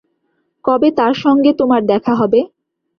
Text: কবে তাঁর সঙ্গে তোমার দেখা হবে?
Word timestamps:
কবে 0.65 0.89
তাঁর 0.97 1.13
সঙ্গে 1.23 1.51
তোমার 1.53 1.81
দেখা 1.91 2.13
হবে? 2.15 2.39